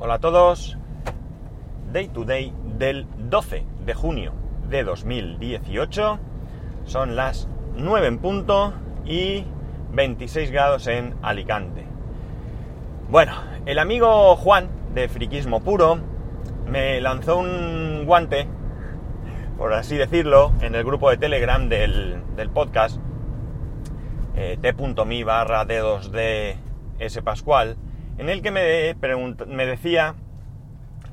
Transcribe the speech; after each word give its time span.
Hola 0.00 0.14
a 0.14 0.18
todos. 0.20 0.78
Day 1.92 2.06
to 2.06 2.22
day 2.22 2.54
del 2.78 3.04
12 3.18 3.64
de 3.84 3.94
junio 3.94 4.32
de 4.70 4.84
2018. 4.84 6.20
Son 6.84 7.16
las 7.16 7.48
9 7.74 8.06
en 8.06 8.18
punto 8.18 8.74
y 9.04 9.44
26 9.90 10.52
grados 10.52 10.86
en 10.86 11.16
Alicante. 11.20 11.84
Bueno, 13.10 13.32
el 13.66 13.80
amigo 13.80 14.36
Juan 14.36 14.68
de 14.94 15.08
Friquismo 15.08 15.64
Puro 15.64 15.98
me 16.64 17.00
lanzó 17.00 17.36
un 17.38 18.04
guante, 18.06 18.46
por 19.58 19.72
así 19.72 19.96
decirlo, 19.96 20.52
en 20.60 20.76
el 20.76 20.84
grupo 20.84 21.10
de 21.10 21.16
Telegram 21.16 21.68
del, 21.68 22.22
podcast 22.54 23.00
eh, 24.36 24.58
t.mi 24.62 25.24
barra 25.24 25.66
d2d 25.66 26.54
s 27.00 27.22
pascual 27.22 27.76
en 28.18 28.28
el 28.28 28.42
que 28.42 28.50
me, 28.50 29.66
decía 29.66 30.14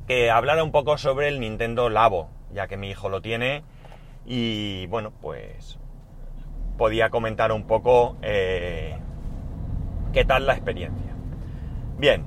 que 0.08 0.32
hablara 0.32 0.64
un 0.64 0.72
poco 0.72 0.98
sobre 0.98 1.28
el 1.28 1.40
Nintendo 1.40 1.90
Labo, 1.90 2.30
ya 2.52 2.68
que 2.68 2.78
mi 2.78 2.90
hijo 2.90 3.10
lo 3.10 3.22
tiene 3.22 3.64
y 4.26 4.88
bueno, 4.88 5.12
pues 5.22 5.78
podía 6.78 7.10
comentar 7.10 7.52
un 7.52 7.68
poco 7.68 8.18
eh, 8.22 8.98
qué 10.14 10.26
tal 10.26 10.48
la 10.48 10.54
experiencia. 10.54 11.14
Bien, 11.98 12.26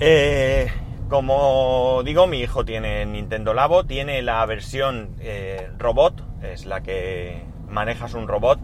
eh, 0.00 0.70
como 1.08 2.02
digo, 2.04 2.26
mi 2.26 2.40
hijo 2.40 2.64
tiene 2.64 3.06
Nintendo 3.06 3.54
Labo, 3.54 3.84
tiene 3.84 4.22
la 4.22 4.44
versión 4.46 5.14
eh, 5.20 5.70
robot, 5.78 6.24
es 6.42 6.66
la 6.66 6.82
que 6.82 7.44
manejas 7.68 8.14
un 8.14 8.26
robot. 8.26 8.58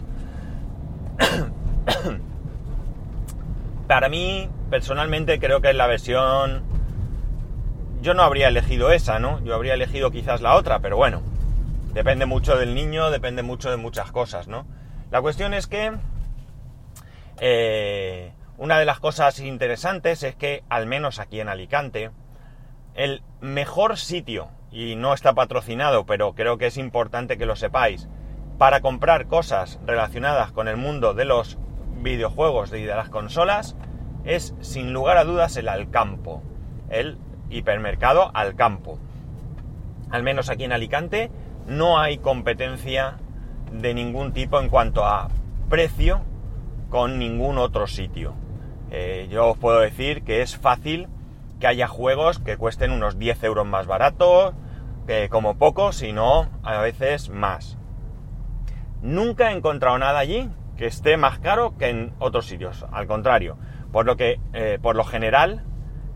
Para 3.90 4.08
mí, 4.08 4.48
personalmente, 4.70 5.40
creo 5.40 5.60
que 5.60 5.70
es 5.70 5.74
la 5.74 5.88
versión... 5.88 6.62
Yo 8.00 8.14
no 8.14 8.22
habría 8.22 8.46
elegido 8.46 8.92
esa, 8.92 9.18
¿no? 9.18 9.42
Yo 9.42 9.52
habría 9.52 9.74
elegido 9.74 10.12
quizás 10.12 10.42
la 10.42 10.54
otra, 10.54 10.78
pero 10.78 10.96
bueno, 10.96 11.22
depende 11.92 12.24
mucho 12.24 12.56
del 12.56 12.76
niño, 12.76 13.10
depende 13.10 13.42
mucho 13.42 13.68
de 13.68 13.76
muchas 13.76 14.12
cosas, 14.12 14.46
¿no? 14.46 14.64
La 15.10 15.20
cuestión 15.20 15.54
es 15.54 15.66
que 15.66 15.90
eh, 17.40 18.32
una 18.58 18.78
de 18.78 18.84
las 18.84 19.00
cosas 19.00 19.40
interesantes 19.40 20.22
es 20.22 20.36
que, 20.36 20.62
al 20.68 20.86
menos 20.86 21.18
aquí 21.18 21.40
en 21.40 21.48
Alicante, 21.48 22.12
el 22.94 23.24
mejor 23.40 23.96
sitio, 23.96 24.50
y 24.70 24.94
no 24.94 25.14
está 25.14 25.32
patrocinado, 25.32 26.06
pero 26.06 26.36
creo 26.36 26.58
que 26.58 26.66
es 26.66 26.76
importante 26.76 27.36
que 27.36 27.44
lo 27.44 27.56
sepáis, 27.56 28.06
para 28.56 28.82
comprar 28.82 29.26
cosas 29.26 29.80
relacionadas 29.84 30.52
con 30.52 30.68
el 30.68 30.76
mundo 30.76 31.12
de 31.12 31.24
los 31.24 31.58
videojuegos 32.02 32.72
y 32.72 32.82
de 32.82 32.94
las 32.94 33.10
consolas 33.10 33.76
es 34.24 34.54
sin 34.60 34.92
lugar 34.92 35.16
a 35.16 35.24
dudas 35.24 35.56
el 35.56 35.68
Alcampo, 35.68 36.42
el 36.88 37.18
hipermercado 37.50 38.30
Alcampo. 38.34 38.98
Al 40.10 40.22
menos 40.22 40.50
aquí 40.50 40.64
en 40.64 40.72
Alicante 40.72 41.30
no 41.66 41.98
hay 41.98 42.18
competencia 42.18 43.18
de 43.72 43.94
ningún 43.94 44.32
tipo 44.32 44.60
en 44.60 44.68
cuanto 44.68 45.04
a 45.04 45.28
precio 45.68 46.22
con 46.88 47.18
ningún 47.18 47.58
otro 47.58 47.86
sitio. 47.86 48.34
Eh, 48.90 49.28
yo 49.30 49.50
os 49.50 49.58
puedo 49.58 49.80
decir 49.80 50.22
que 50.24 50.42
es 50.42 50.56
fácil 50.56 51.08
que 51.60 51.68
haya 51.68 51.86
juegos 51.86 52.38
que 52.38 52.56
cuesten 52.56 52.90
unos 52.90 53.18
10 53.18 53.44
euros 53.44 53.66
más 53.66 53.86
baratos, 53.86 54.54
que 55.06 55.28
como 55.28 55.56
poco, 55.56 55.92
si 55.92 56.12
no, 56.12 56.48
a 56.62 56.80
veces 56.80 57.28
más. 57.28 57.78
Nunca 59.02 59.50
he 59.50 59.56
encontrado 59.56 59.98
nada 59.98 60.18
allí 60.18 60.50
que 60.76 60.86
esté 60.86 61.16
más 61.16 61.38
caro 61.38 61.76
que 61.78 61.90
en 61.90 62.14
otros 62.18 62.46
sitios. 62.46 62.86
Al 62.90 63.06
contrario, 63.06 63.56
por 63.92 64.06
lo 64.06 64.16
que, 64.16 64.40
eh, 64.52 64.78
por 64.80 64.96
lo 64.96 65.04
general, 65.04 65.64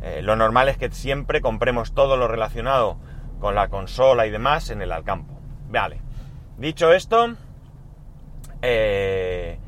eh, 0.03 0.22
lo 0.22 0.36
normal 0.36 0.69
es 0.69 0.77
que 0.77 0.91
siempre 0.91 1.41
compremos 1.41 1.94
todo 1.94 2.17
lo 2.17 2.28
relacionado 2.28 2.98
con 3.41 3.55
la 3.55 3.69
consola 3.69 4.27
y 4.27 4.30
demás 4.30 4.70
en 4.70 4.83
el 4.83 4.92
Alcampo. 4.92 5.39
Vale. 5.69 6.00
Dicho 6.56 6.92
esto, 6.92 7.34
eh, 8.63 9.58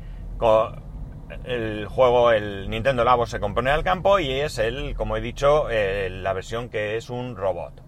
el 1.43 1.85
juego, 1.87 2.31
el 2.31 2.69
Nintendo 2.69 3.03
Labo 3.03 3.25
se 3.25 3.39
compone 3.39 3.71
al 3.71 3.83
campo 3.83 4.19
y 4.19 4.31
es 4.31 4.57
el, 4.57 4.95
como 4.95 5.17
he 5.17 5.21
dicho, 5.21 5.67
la 5.69 6.33
versión 6.33 6.69
que 6.69 6.95
es 6.95 7.09
un 7.09 7.35
robot. 7.35 7.83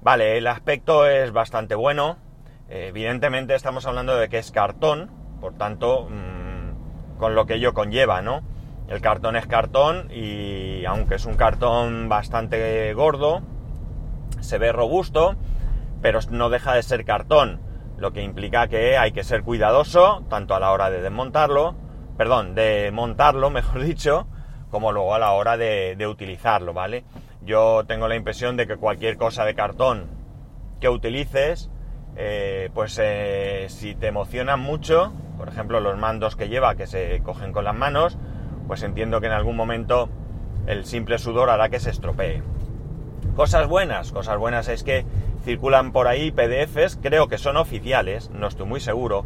Vale, 0.00 0.38
el 0.38 0.46
aspecto 0.46 1.06
es 1.06 1.32
bastante 1.32 1.74
bueno. 1.74 2.16
evidentemente 2.68 3.54
estamos 3.54 3.84
hablando 3.84 4.16
de 4.16 4.30
que 4.30 4.38
es 4.38 4.50
cartón, 4.50 5.10
por 5.40 5.54
tanto, 5.58 6.08
mm, 6.08 7.18
con 7.18 7.34
lo 7.34 7.44
que 7.44 7.54
ello 7.54 7.74
conlleva, 7.74 8.22
¿no? 8.22 8.42
El 8.92 9.00
cartón 9.00 9.36
es 9.36 9.46
cartón 9.46 10.10
y 10.12 10.84
aunque 10.84 11.14
es 11.14 11.24
un 11.24 11.32
cartón 11.32 12.10
bastante 12.10 12.92
gordo, 12.92 13.40
se 14.40 14.58
ve 14.58 14.70
robusto, 14.70 15.34
pero 16.02 16.18
no 16.30 16.50
deja 16.50 16.74
de 16.74 16.82
ser 16.82 17.06
cartón, 17.06 17.62
lo 17.96 18.12
que 18.12 18.22
implica 18.22 18.68
que 18.68 18.98
hay 18.98 19.12
que 19.12 19.24
ser 19.24 19.44
cuidadoso 19.44 20.26
tanto 20.28 20.54
a 20.54 20.60
la 20.60 20.72
hora 20.72 20.90
de 20.90 21.00
desmontarlo, 21.00 21.74
perdón, 22.18 22.54
de 22.54 22.90
montarlo, 22.92 23.48
mejor 23.50 23.82
dicho, 23.82 24.26
como 24.70 24.92
luego 24.92 25.14
a 25.14 25.18
la 25.18 25.32
hora 25.32 25.56
de, 25.56 26.06
utilizarlo, 26.06 26.74
¿vale? 26.74 27.06
Yo 27.40 27.84
tengo 27.86 28.08
la 28.08 28.16
impresión 28.16 28.58
de 28.58 28.66
que 28.66 28.76
cualquier 28.76 29.16
cosa 29.16 29.46
de 29.46 29.54
cartón 29.54 30.10
que 30.80 30.90
utilices, 30.90 31.70
eh, 32.14 32.68
pues 32.74 33.00
eh, 33.02 33.68
si 33.70 33.94
te 33.94 34.08
emocionan 34.08 34.60
mucho, 34.60 35.14
por 35.38 35.48
ejemplo, 35.48 35.80
los 35.80 35.96
mandos 35.96 36.36
que 36.36 36.50
lleva 36.50 36.74
que 36.74 36.86
se 36.86 37.22
cogen 37.22 37.52
con 37.52 37.64
las 37.64 37.74
manos, 37.74 38.18
pues 38.66 38.82
entiendo 38.82 39.20
que 39.20 39.26
en 39.26 39.32
algún 39.32 39.56
momento 39.56 40.08
el 40.66 40.84
simple 40.84 41.18
sudor 41.18 41.50
hará 41.50 41.68
que 41.68 41.80
se 41.80 41.90
estropee. 41.90 42.42
Cosas 43.36 43.66
buenas, 43.66 44.12
cosas 44.12 44.38
buenas 44.38 44.68
es 44.68 44.82
que 44.82 45.04
circulan 45.44 45.92
por 45.92 46.06
ahí 46.06 46.30
PDFs, 46.30 46.98
creo 47.02 47.28
que 47.28 47.38
son 47.38 47.56
oficiales, 47.56 48.30
no 48.30 48.46
estoy 48.46 48.66
muy 48.66 48.80
seguro, 48.80 49.24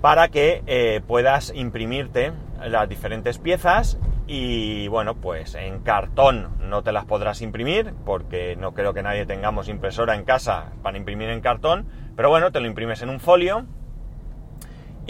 para 0.00 0.28
que 0.28 0.62
eh, 0.66 1.00
puedas 1.06 1.52
imprimirte 1.54 2.32
las 2.64 2.88
diferentes 2.88 3.38
piezas 3.38 3.98
y 4.26 4.88
bueno, 4.88 5.16
pues 5.16 5.54
en 5.54 5.80
cartón 5.80 6.48
no 6.60 6.82
te 6.82 6.92
las 6.92 7.04
podrás 7.04 7.42
imprimir 7.42 7.94
porque 8.04 8.56
no 8.56 8.74
creo 8.74 8.94
que 8.94 9.02
nadie 9.02 9.26
tengamos 9.26 9.68
impresora 9.68 10.14
en 10.14 10.24
casa 10.24 10.72
para 10.82 10.98
imprimir 10.98 11.30
en 11.30 11.40
cartón, 11.40 11.86
pero 12.16 12.28
bueno, 12.28 12.50
te 12.50 12.60
lo 12.60 12.66
imprimes 12.66 13.02
en 13.02 13.10
un 13.10 13.20
folio 13.20 13.66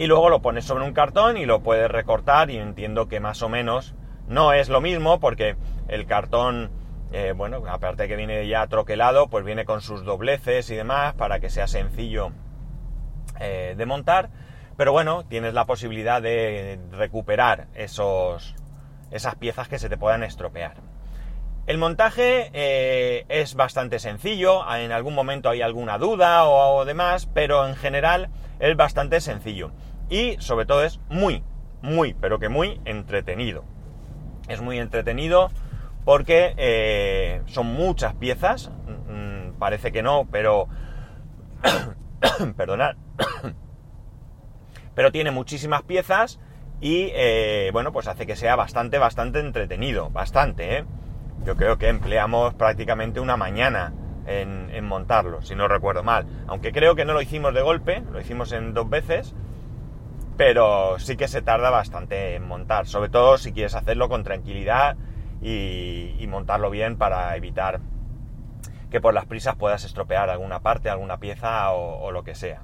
y 0.00 0.06
luego 0.06 0.30
lo 0.30 0.40
pones 0.40 0.64
sobre 0.64 0.84
un 0.84 0.94
cartón 0.94 1.36
y 1.36 1.44
lo 1.44 1.60
puedes 1.60 1.90
recortar 1.90 2.50
y 2.50 2.56
entiendo 2.56 3.06
que 3.06 3.20
más 3.20 3.42
o 3.42 3.50
menos 3.50 3.94
no 4.28 4.54
es 4.54 4.70
lo 4.70 4.80
mismo 4.80 5.20
porque 5.20 5.56
el 5.88 6.06
cartón, 6.06 6.70
eh, 7.12 7.34
bueno, 7.36 7.62
aparte 7.68 8.08
que 8.08 8.16
viene 8.16 8.48
ya 8.48 8.66
troquelado, 8.66 9.28
pues 9.28 9.44
viene 9.44 9.66
con 9.66 9.82
sus 9.82 10.02
dobleces 10.02 10.70
y 10.70 10.74
demás 10.74 11.12
para 11.16 11.38
que 11.38 11.50
sea 11.50 11.66
sencillo 11.66 12.32
eh, 13.40 13.74
de 13.76 13.84
montar, 13.84 14.30
pero 14.78 14.92
bueno, 14.92 15.26
tienes 15.26 15.52
la 15.52 15.66
posibilidad 15.66 16.22
de 16.22 16.80
recuperar 16.92 17.66
esos, 17.74 18.54
esas 19.10 19.34
piezas 19.34 19.68
que 19.68 19.78
se 19.78 19.90
te 19.90 19.98
puedan 19.98 20.22
estropear. 20.22 20.76
El 21.66 21.76
montaje 21.76 22.50
eh, 22.54 23.26
es 23.28 23.54
bastante 23.54 23.98
sencillo, 23.98 24.62
en 24.74 24.92
algún 24.92 25.14
momento 25.14 25.50
hay 25.50 25.60
alguna 25.60 25.98
duda 25.98 26.46
o 26.46 26.86
demás, 26.86 27.28
pero 27.34 27.68
en 27.68 27.76
general 27.76 28.30
es 28.60 28.74
bastante 28.78 29.20
sencillo 29.20 29.72
y 30.10 30.36
sobre 30.40 30.66
todo 30.66 30.84
es 30.84 31.00
muy, 31.08 31.42
muy, 31.80 32.12
pero 32.14 32.38
que 32.38 32.50
muy 32.50 32.80
entretenido. 32.84 33.64
Es 34.48 34.60
muy 34.60 34.78
entretenido 34.78 35.50
porque 36.04 36.54
eh, 36.56 37.42
son 37.46 37.68
muchas 37.68 38.14
piezas, 38.14 38.70
mm, 39.08 39.52
parece 39.58 39.92
que 39.92 40.02
no, 40.02 40.26
pero... 40.30 40.68
perdonad. 42.56 42.96
pero 44.94 45.12
tiene 45.12 45.30
muchísimas 45.30 45.82
piezas 45.82 46.40
y 46.80 47.10
eh, 47.14 47.70
bueno, 47.72 47.92
pues 47.92 48.08
hace 48.08 48.26
que 48.26 48.36
sea 48.36 48.56
bastante, 48.56 48.98
bastante 48.98 49.40
entretenido, 49.40 50.10
bastante, 50.10 50.78
¿eh? 50.78 50.84
Yo 51.44 51.56
creo 51.56 51.78
que 51.78 51.88
empleamos 51.88 52.54
prácticamente 52.54 53.20
una 53.20 53.36
mañana 53.36 53.94
en, 54.26 54.68
en, 54.70 54.84
montarlo, 54.84 55.40
si 55.40 55.54
no 55.54 55.68
recuerdo 55.68 56.02
mal. 56.02 56.26
Aunque 56.48 56.72
creo 56.72 56.94
que 56.94 57.04
no 57.04 57.14
lo 57.14 57.22
hicimos 57.22 57.54
de 57.54 57.62
golpe, 57.62 58.02
lo 58.12 58.20
hicimos 58.20 58.52
en 58.52 58.74
dos 58.74 58.90
veces, 58.90 59.34
pero 60.36 60.98
sí 60.98 61.16
que 61.16 61.28
se 61.28 61.42
tarda 61.42 61.70
bastante 61.70 62.34
en 62.34 62.46
montar, 62.46 62.86
sobre 62.86 63.08
todo 63.08 63.38
si 63.38 63.52
quieres 63.52 63.74
hacerlo 63.74 64.08
con 64.08 64.24
tranquilidad 64.24 64.96
y, 65.42 66.26
montarlo 66.28 66.70
bien 66.70 66.96
para 66.96 67.34
evitar 67.36 67.80
que 68.88 69.00
por 69.00 69.14
las 69.14 69.26
prisas 69.26 69.56
puedas 69.56 69.84
estropear 69.84 70.30
alguna 70.30 70.60
parte, 70.60 70.90
alguna 70.90 71.18
pieza 71.18 71.72
o, 71.72 72.12
lo 72.12 72.22
que 72.22 72.34
sea. 72.34 72.62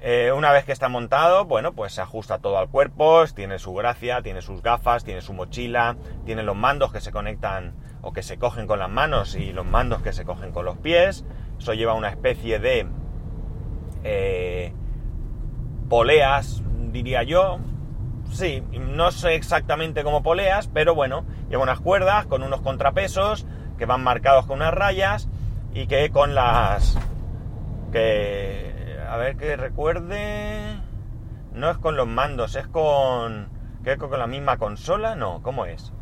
Eh, 0.00 0.32
una 0.34 0.52
vez 0.52 0.64
que 0.64 0.72
está 0.72 0.88
montado, 0.88 1.44
bueno, 1.44 1.72
pues 1.72 1.92
se 1.92 2.00
ajusta 2.00 2.38
todo 2.38 2.58
al 2.58 2.68
cuerpo, 2.68 3.24
tiene 3.34 3.58
su 3.58 3.74
gracia, 3.74 4.22
tiene 4.22 4.42
sus 4.42 4.62
gafas, 4.62 5.04
tiene 5.04 5.20
su 5.20 5.32
mochila, 5.32 5.96
tiene 6.24 6.42
los 6.42 6.56
mandos 6.56 6.92
que 6.92 7.00
se 7.00 7.12
conectan 7.12 7.74
o 8.00 8.12
que 8.12 8.22
se 8.22 8.38
cogen 8.38 8.66
con 8.66 8.78
las 8.78 8.90
manos 8.90 9.34
y 9.34 9.52
los 9.52 9.66
mandos 9.66 10.02
que 10.02 10.12
se 10.12 10.24
cogen 10.24 10.52
con 10.52 10.64
los 10.64 10.78
pies. 10.78 11.24
Eso 11.58 11.74
lleva 11.74 11.94
una 11.94 12.08
especie 12.10 12.58
de 12.58 12.86
eh, 14.04 14.72
poleas 15.88 16.62
diría 16.92 17.22
yo. 17.22 17.58
Sí, 18.30 18.62
no 18.72 19.10
sé 19.10 19.34
exactamente 19.34 20.04
cómo 20.04 20.22
poleas, 20.22 20.68
pero 20.68 20.94
bueno, 20.94 21.24
lleva 21.48 21.62
unas 21.62 21.80
cuerdas 21.80 22.26
con 22.26 22.42
unos 22.42 22.60
contrapesos 22.60 23.46
que 23.78 23.86
van 23.86 24.02
marcados 24.02 24.46
con 24.46 24.56
unas 24.56 24.74
rayas 24.74 25.28
y 25.72 25.86
que 25.86 26.10
con 26.10 26.34
las... 26.34 26.98
que... 27.92 28.98
a 29.08 29.16
ver 29.16 29.36
que 29.36 29.56
recuerde... 29.56 30.80
no 31.52 31.70
es 31.70 31.78
con 31.78 31.96
los 31.96 32.06
mandos, 32.06 32.56
es 32.56 32.66
con... 32.66 33.48
que 33.82 33.96
con 33.96 34.18
la 34.18 34.26
misma 34.26 34.58
consola, 34.58 35.14
no, 35.14 35.42
¿cómo 35.42 35.64
es? 35.64 35.92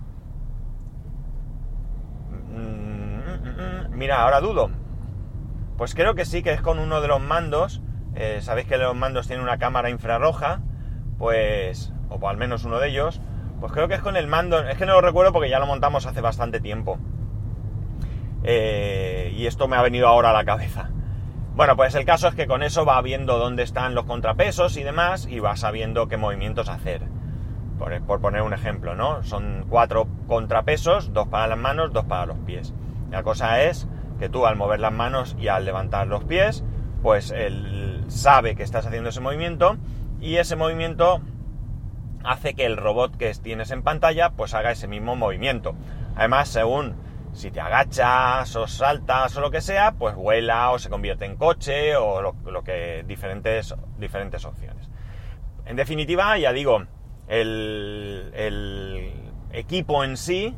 Mm, 2.50 3.90
mira, 3.90 4.22
ahora 4.22 4.40
dudo. 4.40 4.70
Pues 5.76 5.94
creo 5.94 6.14
que 6.14 6.24
sí, 6.24 6.42
que 6.42 6.52
es 6.52 6.62
con 6.62 6.78
uno 6.78 7.00
de 7.00 7.08
los 7.08 7.20
mandos. 7.20 7.82
Eh, 8.14 8.40
Sabéis 8.40 8.66
que 8.66 8.78
los 8.78 8.94
mandos 8.96 9.26
tienen 9.26 9.44
una 9.44 9.58
cámara 9.58 9.90
infrarroja, 9.90 10.60
pues, 11.18 11.92
o 12.08 12.28
al 12.28 12.36
menos 12.36 12.64
uno 12.64 12.78
de 12.78 12.88
ellos. 12.88 13.20
Pues 13.60 13.72
creo 13.72 13.88
que 13.88 13.94
es 13.94 14.02
con 14.02 14.16
el 14.16 14.26
mando, 14.26 14.60
es 14.60 14.76
que 14.76 14.84
no 14.84 14.92
lo 14.92 15.00
recuerdo 15.00 15.32
porque 15.32 15.48
ya 15.48 15.58
lo 15.58 15.66
montamos 15.66 16.06
hace 16.06 16.20
bastante 16.20 16.60
tiempo. 16.60 16.98
Eh, 18.44 19.32
y 19.34 19.46
esto 19.46 19.66
me 19.66 19.76
ha 19.76 19.82
venido 19.82 20.08
ahora 20.08 20.30
a 20.30 20.32
la 20.34 20.44
cabeza. 20.44 20.90
Bueno, 21.54 21.74
pues 21.74 21.94
el 21.94 22.04
caso 22.04 22.28
es 22.28 22.34
que 22.34 22.46
con 22.46 22.62
eso 22.62 22.84
va 22.84 23.00
viendo 23.00 23.38
dónde 23.38 23.62
están 23.62 23.94
los 23.94 24.04
contrapesos 24.04 24.76
y 24.76 24.82
demás 24.82 25.26
y 25.26 25.40
va 25.40 25.56
sabiendo 25.56 26.06
qué 26.06 26.18
movimientos 26.18 26.68
hacer. 26.68 27.02
Por, 27.78 27.98
por, 28.02 28.20
poner 28.20 28.42
un 28.42 28.52
ejemplo, 28.52 28.94
¿no? 28.94 29.22
Son 29.22 29.64
cuatro 29.69 30.06
contrapesos, 30.28 31.12
dos 31.12 31.28
para 31.28 31.46
las 31.46 31.58
manos, 31.58 31.92
dos 31.92 32.04
para 32.04 32.26
los 32.26 32.38
pies. 32.38 32.74
La 33.10 33.22
cosa 33.22 33.62
es 33.62 33.88
que 34.19 34.28
tú 34.28 34.46
al 34.46 34.56
mover 34.56 34.80
las 34.80 34.92
manos 34.92 35.36
y 35.38 35.48
al 35.48 35.64
levantar 35.64 36.06
los 36.06 36.24
pies, 36.24 36.64
pues 37.02 37.30
él 37.30 38.04
sabe 38.08 38.54
que 38.54 38.62
estás 38.62 38.86
haciendo 38.86 39.10
ese 39.10 39.20
movimiento 39.20 39.76
y 40.20 40.36
ese 40.36 40.56
movimiento 40.56 41.20
hace 42.24 42.54
que 42.54 42.66
el 42.66 42.76
robot 42.76 43.16
que 43.16 43.32
tienes 43.34 43.70
en 43.70 43.82
pantalla 43.82 44.30
pues 44.30 44.54
haga 44.54 44.72
ese 44.72 44.88
mismo 44.88 45.16
movimiento. 45.16 45.74
Además, 46.16 46.48
según 46.48 46.96
si 47.32 47.50
te 47.50 47.60
agachas 47.60 48.56
o 48.56 48.66
saltas 48.66 49.36
o 49.36 49.40
lo 49.40 49.50
que 49.50 49.60
sea, 49.60 49.92
pues 49.92 50.14
vuela 50.14 50.70
o 50.70 50.78
se 50.78 50.88
convierte 50.88 51.26
en 51.26 51.36
coche 51.36 51.94
o 51.96 52.22
lo, 52.22 52.64
que 52.64 53.04
diferentes, 53.06 53.74
diferentes 53.98 54.44
opciones. 54.44 54.88
En 55.66 55.76
definitiva, 55.76 56.36
ya 56.38 56.52
digo, 56.52 56.84
el, 57.28 58.30
el 58.34 59.12
equipo 59.52 60.02
en 60.02 60.16
sí, 60.16 60.56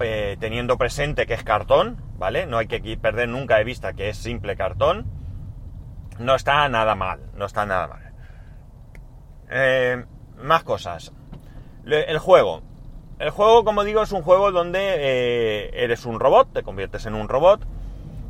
eh, 0.00 0.36
teniendo 0.40 0.78
presente 0.78 1.26
que 1.26 1.34
es 1.34 1.44
cartón, 1.44 2.02
¿vale? 2.18 2.46
No 2.46 2.58
hay 2.58 2.66
que 2.66 2.80
perder 2.96 3.28
nunca 3.28 3.58
de 3.58 3.64
vista 3.64 3.92
que 3.92 4.08
es 4.08 4.16
simple 4.16 4.56
cartón, 4.56 5.06
no 6.18 6.34
está 6.34 6.68
nada 6.68 6.94
mal, 6.94 7.20
no 7.34 7.44
está 7.44 7.66
nada 7.66 7.86
mal. 7.86 8.09
Eh, 9.50 10.04
más 10.42 10.62
cosas. 10.62 11.12
El 11.84 12.18
juego. 12.18 12.62
El 13.18 13.30
juego, 13.30 13.64
como 13.64 13.84
digo, 13.84 14.02
es 14.02 14.12
un 14.12 14.22
juego 14.22 14.52
donde 14.52 14.78
eh, 14.80 15.70
eres 15.74 16.06
un 16.06 16.20
robot, 16.20 16.52
te 16.52 16.62
conviertes 16.62 17.04
en 17.06 17.14
un 17.14 17.28
robot 17.28 17.66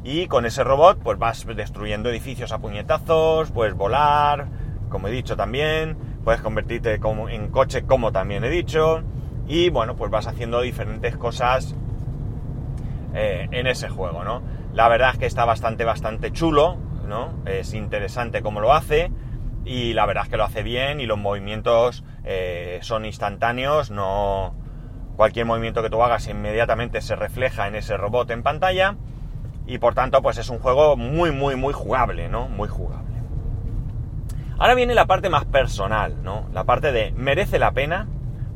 y 0.03 0.27
con 0.27 0.47
ese 0.47 0.65
robot 0.65 0.99
pues 1.03 1.19
vas 1.19 1.47
destruyendo 1.47 2.09
edificios 2.09 2.53
a 2.53 2.59
puñetazos, 2.59 3.53
puedes 3.53 3.75
volar, 3.75 4.49
como 4.89 5.09
he 5.09 5.11
dicho 5.13 5.37
también, 5.37 5.97
puedes 6.25 6.41
convertirte 6.41 6.99
como, 6.99 7.29
en 7.29 7.51
coche 7.51 7.85
como 7.85 8.11
también 8.11 8.43
he 8.43 8.49
dicho 8.49 9.03
y 9.47 9.69
bueno, 9.69 9.95
pues 9.95 10.11
vas 10.11 10.27
haciendo 10.27 10.61
diferentes 10.63 11.17
cosas 11.17 11.77
eh, 13.15 13.47
en 13.53 13.67
ese 13.67 13.89
juego, 13.91 14.25
¿no? 14.25 14.43
La 14.73 14.89
verdad 14.89 15.11
es 15.13 15.19
que 15.19 15.27
está 15.27 15.45
bastante, 15.45 15.85
bastante 15.85 16.33
chulo, 16.33 16.77
¿no? 17.07 17.35
Es 17.45 17.75
interesante 17.75 18.43
cómo 18.43 18.61
lo 18.61 18.73
hace 18.73 19.13
y 19.65 19.93
la 19.93 20.07
verdad 20.07 20.25
es 20.25 20.31
que 20.31 20.37
lo 20.37 20.45
hace 20.45 20.63
bien 20.63 21.01
y 21.01 21.07
los 21.07 21.19
movimientos 21.19 22.05
eh, 22.25 22.79
son 22.83 23.05
instantáneos, 23.05 23.91
no 23.91 24.55
cualquier 25.17 25.45
movimiento 25.45 25.83
que 25.83 25.91
tú 25.91 26.03
hagas 26.03 26.29
inmediatamente 26.29 27.03
se 27.03 27.15
refleja 27.15 27.69
en 27.69 27.75
ese 27.75 27.97
robot 27.97 28.31
en 28.31 28.43
pantalla 28.43 28.97
y 29.67 29.79
por 29.79 29.95
tanto 29.95 30.23
pues 30.23 30.39
es 30.39 30.49
un 30.49 30.59
juego 30.59 30.97
muy 30.97 31.31
muy 31.31 31.57
muy 31.57 31.75
jugable, 31.75 32.29
¿no? 32.29 32.49
Muy 32.49 32.69
jugable. 32.69 33.11
Ahora 34.59 34.75
viene 34.75 34.95
la 34.95 35.07
parte 35.07 35.29
más 35.29 35.45
personal, 35.45 36.23
¿no? 36.23 36.49
La 36.53 36.65
parte 36.65 36.93
de 36.93 37.13
¿merece 37.13 37.59
la 37.59 37.73
pena? 37.73 38.09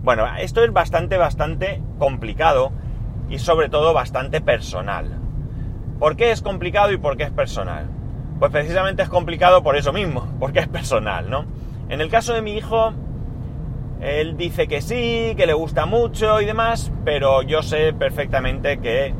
Bueno, 0.02 0.26
esto 0.36 0.64
es 0.64 0.72
bastante 0.72 1.16
bastante 1.16 1.82
complicado 1.98 2.72
y 3.28 3.38
sobre 3.38 3.68
todo 3.68 3.92
bastante 3.94 4.40
personal. 4.40 5.18
¿Por 5.98 6.16
qué 6.16 6.30
es 6.30 6.42
complicado 6.42 6.92
y 6.92 6.98
por 6.98 7.16
qué 7.16 7.24
es 7.24 7.30
personal? 7.30 7.88
Pues 8.38 8.50
precisamente 8.50 9.02
es 9.02 9.08
complicado 9.08 9.62
por 9.62 9.76
eso 9.76 9.92
mismo, 9.92 10.26
porque 10.38 10.60
es 10.60 10.68
personal, 10.68 11.30
¿no? 11.30 11.44
En 11.88 12.00
el 12.00 12.10
caso 12.10 12.34
de 12.34 12.42
mi 12.42 12.56
hijo, 12.56 12.92
él 14.00 14.36
dice 14.36 14.66
que 14.66 14.82
sí, 14.82 15.34
que 15.36 15.46
le 15.46 15.54
gusta 15.54 15.86
mucho 15.86 16.40
y 16.40 16.44
demás, 16.44 16.92
pero 17.04 17.42
yo 17.42 17.62
sé 17.62 17.92
perfectamente 17.92 18.78
que 18.78 19.14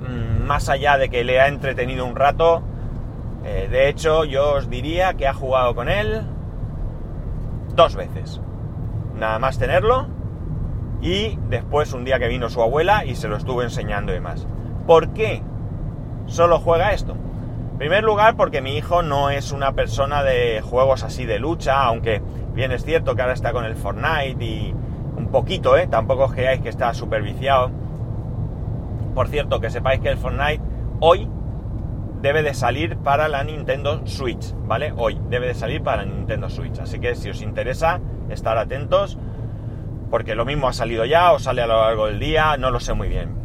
mm, 0.00 0.46
más 0.46 0.68
allá 0.68 0.96
de 0.98 1.08
que 1.08 1.24
le 1.24 1.40
ha 1.40 1.48
entretenido 1.48 2.04
un 2.06 2.16
rato, 2.16 2.62
eh, 3.44 3.68
de 3.70 3.88
hecho 3.88 4.24
yo 4.24 4.54
os 4.54 4.70
diría 4.70 5.14
que 5.14 5.26
ha 5.26 5.34
jugado 5.34 5.74
con 5.74 5.88
él 5.88 6.22
dos 7.74 7.94
veces. 7.94 8.40
Nada 9.16 9.38
más 9.38 9.58
tenerlo 9.58 10.06
y 11.00 11.38
después 11.48 11.92
un 11.92 12.04
día 12.04 12.18
que 12.18 12.28
vino 12.28 12.48
su 12.48 12.62
abuela 12.62 13.04
y 13.04 13.14
se 13.14 13.28
lo 13.28 13.36
estuvo 13.36 13.62
enseñando 13.62 14.12
y 14.12 14.16
demás. 14.16 14.46
¿Por 14.86 15.10
qué 15.10 15.42
solo 16.26 16.58
juega 16.58 16.92
esto? 16.92 17.16
Primer 17.84 18.02
lugar, 18.02 18.34
porque 18.34 18.62
mi 18.62 18.78
hijo 18.78 19.02
no 19.02 19.28
es 19.28 19.52
una 19.52 19.72
persona 19.72 20.22
de 20.22 20.62
juegos 20.62 21.02
así 21.02 21.26
de 21.26 21.38
lucha, 21.38 21.84
aunque 21.84 22.22
bien 22.54 22.72
es 22.72 22.82
cierto 22.82 23.14
que 23.14 23.20
ahora 23.20 23.34
está 23.34 23.52
con 23.52 23.66
el 23.66 23.76
Fortnite 23.76 24.42
y 24.42 24.74
un 25.18 25.28
poquito, 25.30 25.76
¿eh? 25.76 25.86
Tampoco 25.86 26.24
os 26.24 26.32
creáis 26.32 26.62
que 26.62 26.70
está 26.70 26.94
súper 26.94 27.20
viciado. 27.20 27.70
Por 29.14 29.28
cierto, 29.28 29.60
que 29.60 29.68
sepáis 29.68 30.00
que 30.00 30.08
el 30.08 30.16
Fortnite 30.16 30.62
hoy 31.00 31.28
debe 32.22 32.42
de 32.42 32.54
salir 32.54 32.96
para 32.96 33.28
la 33.28 33.44
Nintendo 33.44 34.00
Switch, 34.06 34.54
¿vale? 34.64 34.94
Hoy 34.96 35.20
debe 35.28 35.48
de 35.48 35.54
salir 35.54 35.82
para 35.82 36.06
la 36.06 36.10
Nintendo 36.10 36.48
Switch. 36.48 36.78
Así 36.78 37.00
que 37.00 37.14
si 37.14 37.28
os 37.28 37.42
interesa, 37.42 38.00
estar 38.30 38.56
atentos, 38.56 39.18
porque 40.10 40.34
lo 40.34 40.46
mismo 40.46 40.68
ha 40.68 40.72
salido 40.72 41.04
ya 41.04 41.32
o 41.32 41.38
sale 41.38 41.60
a 41.60 41.66
lo 41.66 41.82
largo 41.82 42.06
del 42.06 42.18
día, 42.18 42.56
no 42.56 42.70
lo 42.70 42.80
sé 42.80 42.94
muy 42.94 43.08
bien. 43.08 43.43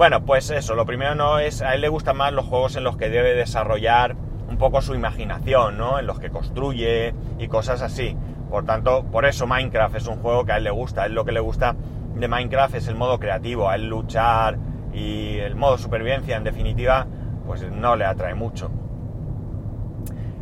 Bueno, 0.00 0.24
pues 0.24 0.48
eso, 0.48 0.74
lo 0.74 0.86
primero 0.86 1.14
no 1.14 1.38
es, 1.38 1.60
a 1.60 1.74
él 1.74 1.82
le 1.82 1.90
gustan 1.90 2.16
más 2.16 2.32
los 2.32 2.46
juegos 2.46 2.74
en 2.74 2.84
los 2.84 2.96
que 2.96 3.10
debe 3.10 3.34
desarrollar 3.34 4.16
un 4.48 4.56
poco 4.56 4.80
su 4.80 4.94
imaginación, 4.94 5.76
¿no? 5.76 5.98
En 5.98 6.06
los 6.06 6.18
que 6.18 6.30
construye 6.30 7.14
y 7.38 7.48
cosas 7.48 7.82
así. 7.82 8.16
Por 8.48 8.64
tanto, 8.64 9.04
por 9.04 9.26
eso 9.26 9.46
Minecraft 9.46 9.96
es 9.96 10.06
un 10.06 10.16
juego 10.16 10.46
que 10.46 10.52
a 10.52 10.56
él 10.56 10.64
le 10.64 10.70
gusta. 10.70 11.02
A 11.02 11.04
él 11.04 11.12
lo 11.12 11.26
que 11.26 11.32
le 11.32 11.40
gusta 11.40 11.76
de 12.14 12.28
Minecraft 12.28 12.76
es 12.76 12.88
el 12.88 12.94
modo 12.94 13.18
creativo, 13.18 13.68
a 13.68 13.74
él 13.74 13.90
luchar 13.90 14.56
y 14.94 15.36
el 15.36 15.54
modo 15.54 15.76
supervivencia, 15.76 16.38
en 16.38 16.44
definitiva, 16.44 17.06
pues 17.46 17.70
no 17.70 17.94
le 17.94 18.06
atrae 18.06 18.34
mucho. 18.34 18.70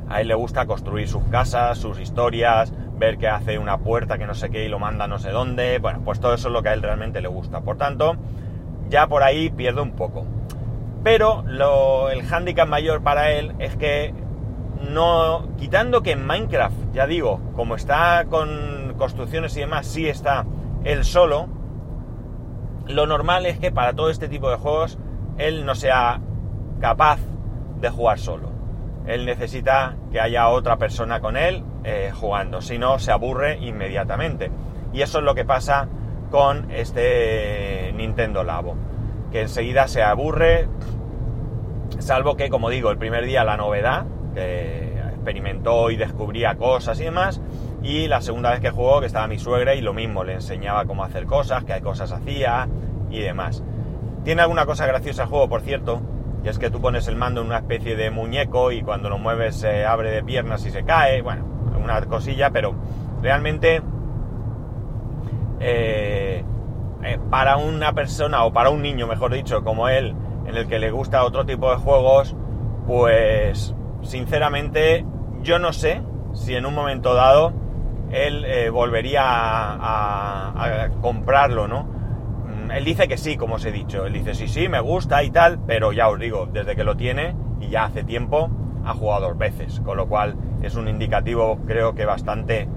A 0.08 0.20
él 0.20 0.28
le 0.28 0.34
gusta 0.36 0.66
construir 0.66 1.08
sus 1.08 1.24
casas, 1.24 1.78
sus 1.78 1.98
historias, 1.98 2.72
ver 2.96 3.18
que 3.18 3.26
hace 3.26 3.58
una 3.58 3.78
puerta 3.78 4.18
que 4.18 4.26
no 4.28 4.34
sé 4.34 4.50
qué 4.50 4.66
y 4.66 4.68
lo 4.68 4.78
manda 4.78 5.08
no 5.08 5.18
sé 5.18 5.30
dónde. 5.30 5.80
Bueno, 5.80 6.02
pues 6.04 6.20
todo 6.20 6.34
eso 6.34 6.46
es 6.46 6.54
lo 6.54 6.62
que 6.62 6.68
a 6.68 6.74
él 6.74 6.82
realmente 6.82 7.20
le 7.20 7.26
gusta. 7.26 7.60
Por 7.62 7.76
tanto, 7.76 8.16
ya 8.88 9.07
por 9.07 9.23
ahí 9.23 9.50
pierde 9.50 9.80
un 9.80 9.92
poco. 9.92 10.26
Pero 11.04 11.45
el 12.11 12.23
hándicap 12.23 12.68
mayor 12.68 13.02
para 13.02 13.30
él 13.30 13.54
es 13.59 13.76
que 13.76 14.12
no. 14.90 15.49
Quitando 15.57 16.02
que 16.02 16.12
en 16.12 16.26
Minecraft, 16.26 16.92
ya 16.92 17.07
digo, 17.07 17.40
como 17.54 17.76
está 17.76 18.26
con 18.28 18.95
construcciones 18.99 19.57
y 19.57 19.61
demás, 19.61 19.87
sí 19.87 20.09
está 20.09 20.45
él 20.85 21.04
solo. 21.04 21.49
Lo 22.87 23.07
normal 23.07 23.47
es 23.47 23.59
que 23.59 23.71
para 23.71 23.92
todo 23.92 24.11
este 24.11 24.28
tipo 24.28 24.50
de 24.50 24.57
juegos 24.57 24.99
él 25.37 25.64
no 25.64 25.75
sea 25.75 26.21
capaz 26.80 27.21
de 27.80 27.90
jugar 27.90 28.18
solo. 28.18 28.50
Él 29.07 29.25
necesita 29.25 29.97
que 30.11 30.21
haya 30.21 30.49
otra 30.49 30.76
persona 30.76 31.21
con 31.21 31.37
él 31.37 31.64
eh, 31.85 32.12
jugando, 32.14 32.61
si 32.61 32.78
no 32.78 32.99
se 32.99 33.12
aburre 33.12 33.59
inmediatamente. 33.59 34.50
Y 34.92 35.02
eso 35.02 35.18
es 35.18 35.25
lo 35.25 35.35
que 35.35 35.45
pasa 35.45 35.88
con 36.30 36.70
este 36.70 37.92
Nintendo 37.97 38.44
Labo, 38.44 38.76
que 39.30 39.42
enseguida 39.42 39.88
se 39.88 40.02
aburre, 40.02 40.68
salvo 41.99 42.37
que, 42.37 42.49
como 42.49 42.70
digo, 42.70 42.90
el 42.90 42.99
primer 42.99 43.25
día 43.25 43.44
la 43.44 43.56
novedad, 43.56 44.06
que 44.35 44.88
experimentó 45.11 45.90
y 45.90 45.97
descubría 45.97 46.54
cosas 46.56 47.00
y 47.00 47.04
demás, 47.04 47.40
y 47.82 48.08
la 48.08 48.20
segunda 48.20 48.50
vez 48.50 48.61
que 48.61 48.70
jugó, 48.70 49.00
que 49.00 49.06
estaba 49.06 49.26
mi 49.26 49.38
suegra 49.38 49.75
y 49.75 49.80
lo 49.80 49.92
mismo, 49.92 50.25
le 50.25 50.35
enseñaba 50.35 50.85
cómo 50.85 51.04
hacer 51.04 51.26
cosas, 51.26 51.64
qué 51.64 51.80
cosas 51.80 52.12
hacía 52.12 52.68
y 53.11 53.20
demás. 53.20 53.62
Tiene 54.25 54.42
alguna 54.42 54.66
cosa 54.66 54.87
graciosa 54.87 55.25
el 55.25 55.28
juego, 55.28 55.49
por 55.49 55.61
cierto, 55.62 56.00
y 56.44 56.49
es 56.49 56.58
que 56.58 56.70
tú 56.70 56.80
pones 56.80 57.08
el 57.08 57.16
mando 57.16 57.40
en 57.40 57.49
una 57.49 57.58
especie 57.58 57.97
de 57.97 58.11
muñeco 58.11 58.73
y 58.73 58.82
cuando 58.82 59.08
lo 59.08 59.18
mueves 59.18 59.56
se 59.56 59.85
abre 59.85 60.11
de 60.11 60.23
piernas 60.23 60.64
y 60.66 60.70
se 60.70 60.85
cae, 60.85 61.23
bueno, 61.23 61.44
una 61.82 62.00
cosilla, 62.02 62.50
pero 62.50 62.75
realmente 63.23 63.82
eh, 65.60 66.44
eh, 67.02 67.18
para 67.30 67.56
una 67.56 67.92
persona 67.92 68.44
o 68.44 68.52
para 68.52 68.70
un 68.70 68.82
niño, 68.82 69.06
mejor 69.06 69.32
dicho, 69.32 69.62
como 69.64 69.88
él, 69.88 70.14
en 70.46 70.56
el 70.56 70.66
que 70.66 70.78
le 70.78 70.90
gusta 70.90 71.24
otro 71.24 71.44
tipo 71.44 71.70
de 71.70 71.76
juegos, 71.76 72.36
pues 72.86 73.74
sinceramente 74.02 75.04
yo 75.42 75.58
no 75.58 75.72
sé 75.72 76.02
si 76.32 76.54
en 76.54 76.66
un 76.66 76.74
momento 76.74 77.14
dado 77.14 77.52
él 78.10 78.44
eh, 78.44 78.70
volvería 78.70 79.22
a, 79.22 80.88
comprarlo, 81.00 81.68
¿no? 81.68 81.98
él 82.74 82.84
dice 82.84 83.08
que 83.08 83.16
sí, 83.16 83.36
como 83.36 83.54
os 83.54 83.64
he 83.64 83.72
dicho. 83.72 84.04
Él 84.06 84.12
dice, 84.12 84.34
sí, 84.34 84.46
sí, 84.48 84.68
me 84.68 84.80
gusta 84.80 85.22
y 85.22 85.30
tal, 85.30 85.58
pero 85.66 85.92
ya 85.92 86.08
os 86.08 86.18
digo, 86.18 86.46
desde 86.52 86.76
que 86.76 86.84
lo 86.84 86.96
tiene 86.96 87.34
y 87.60 87.68
ya 87.68 87.84
hace 87.84 88.04
tiempo, 88.04 88.50
ha 88.84 88.92
jugado 88.92 89.28
dos 89.28 89.38
veces, 89.38 89.80
con 89.80 89.96
lo 89.96 90.06
cual 90.06 90.36
es 90.62 90.74
un 90.74 90.88
indicativo 90.88 91.58
creo 91.66 91.94
que 91.94 92.04
bastante 92.04 92.68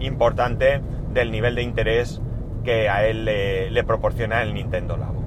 importante 0.00 0.80
del 1.12 1.30
nivel 1.30 1.54
de 1.54 1.62
interés 1.62 2.20
que 2.64 2.88
a 2.88 3.06
él 3.06 3.24
le, 3.24 3.84
proporciona 3.84 4.42
el 4.42 4.54
Nintendo 4.54 4.96
Labo. 4.96 5.22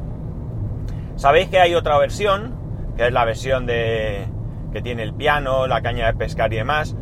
Sabéis 1.15 1.49
que 1.49 1.59
hay 1.59 1.75
otra 1.75 1.97
versión, 1.97 2.55
que 2.97 3.07
es 3.07 3.13
la 3.13 3.25
versión 3.25 3.65
de 3.65 4.27
que 4.71 4.81
tiene 4.81 5.03
el 5.03 5.13
piano, 5.13 5.67
la 5.67 5.81
caña 5.81 6.07
de 6.07 6.13
pescar 6.13 6.51
y 6.51 6.57
demás. 6.57 6.95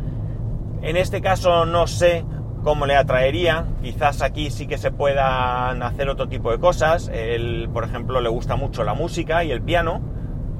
En 0.82 0.98
este 0.98 1.22
caso 1.22 1.66
no 1.66 1.88
sé 1.88 2.26
cómo 2.64 2.86
le 2.86 2.96
atraería. 2.96 3.66
Quizás 3.82 4.22
aquí 4.22 4.50
sí 4.50 4.68
que 4.68 4.78
se 4.78 4.92
puedan 4.92 5.82
hacer 5.82 6.10
otro 6.10 6.28
tipo 6.28 6.52
de 6.52 6.60
cosas. 6.60 7.10
Él, 7.14 7.70
por 7.74 7.86
ejemplo, 7.86 8.20
le 8.20 8.30
gusta 8.30 8.56
mucho 8.56 8.84
la 8.84 8.94
música 8.94 9.44
y 9.44 9.52
el 9.52 9.62
piano. 9.62 10.02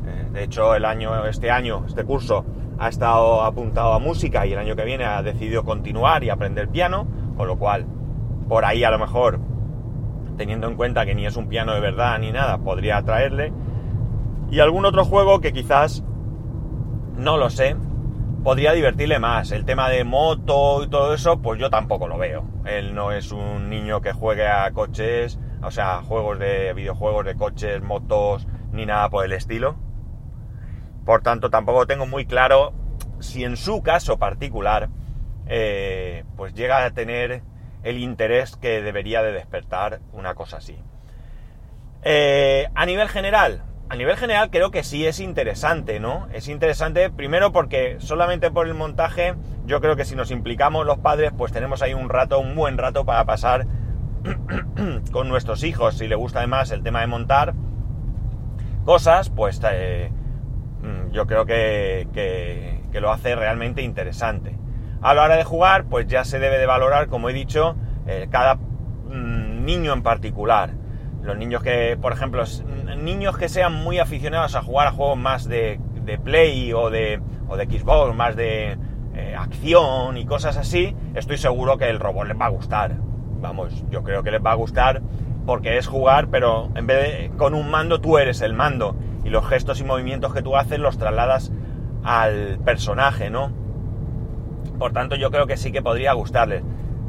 Eh, 0.08 0.30
de 0.32 0.44
hecho, 0.44 0.74
el 0.74 0.86
año, 0.86 1.26
este 1.26 1.52
año, 1.52 1.84
este 1.86 2.06
curso, 2.06 2.46
ha 2.80 2.88
estado 2.88 3.44
apuntado 3.44 3.94
a 3.94 4.00
música 4.00 4.46
y 4.46 4.54
el 4.54 4.60
año 4.60 4.76
que 4.76 4.86
viene 4.86 5.06
ha 5.06 5.22
decidido 5.22 5.64
continuar 5.64 6.24
y 6.24 6.30
aprender 6.30 6.70
piano, 6.70 7.08
con 7.38 7.48
lo 7.48 7.60
cual, 7.60 7.86
por 8.52 8.66
ahí 8.66 8.84
a 8.84 8.92
lo 8.92 9.00
mejor 9.00 9.40
teniendo 10.36 10.68
en 10.68 10.76
cuenta 10.76 11.06
que 11.06 11.16
ni 11.16 11.26
es 11.26 11.38
un 11.38 11.48
piano 11.48 11.74
de 11.74 11.80
verdad 11.80 12.20
ni 12.20 12.34
nada, 12.34 12.58
podría 12.58 12.98
atraerle. 12.98 13.54
Y 14.50 14.60
algún 14.60 14.84
otro 14.84 15.06
juego 15.06 15.40
que 15.40 15.54
quizás, 15.54 16.04
no 17.16 17.38
lo 17.38 17.50
sé, 17.50 17.78
podría 18.44 18.74
divertirle 18.74 19.20
más. 19.20 19.54
El 19.54 19.64
tema 19.64 19.88
de 19.88 20.04
moto 20.04 20.84
y 20.84 20.90
todo 20.90 21.14
eso, 21.14 21.42
pues 21.42 21.62
yo 21.62 21.70
tampoco 21.70 22.10
lo 22.10 22.18
veo. 22.18 22.44
Él 22.66 22.94
no 22.94 23.14
es 23.14 23.32
un 23.32 23.70
niño 23.70 24.02
que 24.02 24.12
juegue 24.12 24.46
a 24.46 24.70
coches, 24.72 25.40
o 25.64 25.72
sea, 25.72 26.02
juegos 26.02 26.38
de 26.38 26.74
videojuegos 26.74 27.24
de 27.24 27.36
coches, 27.36 27.82
motos, 27.82 28.50
ni 28.74 28.86
nada 28.86 29.10
por 29.10 29.24
el 29.24 29.32
estilo. 29.32 29.78
Por 31.06 31.22
tanto, 31.22 31.50
tampoco 31.50 31.88
tengo 31.88 32.06
muy 32.06 32.26
claro 32.26 32.74
si 33.20 33.46
en 33.46 33.56
su 33.56 33.82
caso 33.82 34.20
particular, 34.20 34.90
eh, 35.46 36.26
pues 36.36 36.54
llega 36.54 36.84
a 36.84 36.92
tener 36.92 37.44
el 37.84 37.98
interés 37.98 38.56
que 38.56 38.82
debería 38.82 39.24
de 39.24 39.32
despertar 39.32 40.00
una 40.14 40.36
cosa 40.36 40.58
así. 40.58 40.78
Eh, 42.04 42.68
a 42.74 42.86
nivel 42.86 43.10
general, 43.10 43.64
a 43.90 43.96
nivel 43.96 44.16
general 44.18 44.50
creo 44.50 44.72
que 44.72 44.84
sí 44.84 45.06
es 45.06 45.20
interesante, 45.20 46.00
¿no? 46.00 46.28
Es 46.34 46.48
interesante 46.48 47.10
primero 47.10 47.52
porque 47.52 47.98
solamente 48.00 48.50
por 48.50 48.68
el 48.68 48.74
montaje, 48.74 49.36
yo 49.66 49.82
creo 49.82 49.96
que 49.96 50.06
si 50.06 50.16
nos 50.16 50.32
implicamos 50.32 50.86
los 50.86 51.00
padres, 51.00 51.32
pues 51.38 51.52
tenemos 51.52 51.82
ahí 51.82 51.94
un 51.94 52.10
rato, 52.10 52.40
un 52.40 52.56
buen 52.56 52.78
rato 52.78 53.06
para 53.06 53.26
pasar 53.26 53.68
con 55.12 55.30
nuestros 55.30 55.64
hijos. 55.64 55.98
Si 55.98 56.08
le 56.08 56.16
gusta 56.16 56.40
además 56.40 56.72
el 56.72 56.84
tema 56.84 57.02
de 57.02 57.08
montar 57.08 57.54
cosas, 58.86 59.30
pues 59.30 59.62
eh, 59.70 60.12
mm, 60.82 61.12
yo 61.12 61.28
creo 61.28 61.46
que, 61.46 62.08
que 62.92 63.02
lo 63.02 63.12
hace 63.12 63.36
realmente 63.36 63.82
interesante. 63.82 64.58
A 65.02 65.14
la 65.14 65.24
hora 65.24 65.36
de 65.36 65.44
jugar, 65.44 65.86
pues 65.86 66.08
ya 66.08 66.24
se 66.24 66.40
debe 66.40 66.60
de 66.60 66.66
valorar, 66.68 67.08
como 67.08 67.30
he 67.30 67.34
dicho, 67.34 67.76
eh, 68.08 68.28
cada 68.30 68.56
mm, 68.56 69.66
niño 69.66 69.94
en 69.94 70.04
particular. 70.04 70.72
Los 71.24 71.38
niños 71.38 71.64
que, 71.64 71.98
por 72.00 72.14
ejemplo, 72.14 72.44
niños 72.98 73.38
que 73.38 73.50
sean 73.50 73.74
muy 73.74 74.00
aficionados 74.00 74.56
a 74.56 74.62
jugar 74.62 74.88
a 74.88 74.92
juegos 74.92 75.18
más 75.18 75.48
de, 75.48 75.80
Play 76.24 76.74
o 76.74 76.90
de, 76.90 77.22
o 77.48 77.56
de 77.56 77.66
Xbox, 77.66 78.14
más 78.14 78.36
de 78.36 78.78
eh, 79.16 79.36
acción 79.38 80.18
y 80.18 80.26
cosas 80.26 80.58
así, 80.58 80.96
estoy 81.16 81.38
seguro 81.38 81.78
que 81.78 81.90
el 81.90 82.00
robot 82.00 82.28
les 82.28 82.40
va 82.40 82.48
a 82.48 82.50
gustar. 82.50 82.96
Vamos, 83.40 83.84
yo 83.90 84.04
creo 84.04 84.22
que 84.24 84.32
les 84.32 84.44
va 84.44 84.52
a 84.52 84.56
gustar 84.56 85.02
porque 85.46 85.78
es 85.78 85.88
jugar, 85.88 86.28
pero 86.28 86.70
en 86.76 86.86
vez 86.86 86.98
de 87.02 87.32
con 87.38 87.54
un 87.54 87.72
mando 87.72 88.02
tú 88.02 88.18
eres 88.18 88.42
el 88.42 88.54
mando 88.54 88.96
y 89.24 89.30
los 89.30 89.48
gestos 89.48 89.80
y 89.80 89.84
movimientos 89.84 90.34
que 90.34 90.42
tú 90.42 90.58
haces 90.58 90.80
los 90.80 90.98
trasladas 90.98 91.52
al 92.04 92.60
personaje, 92.64 93.30
¿no? 93.30 93.61
Por 94.82 94.94
tanto, 94.94 95.16
yo 95.16 95.30
creo 95.30 95.46
que 95.46 95.58
sí 95.58 95.72
que 95.72 95.84
podría 95.84 96.14
gustarles. 96.14 96.64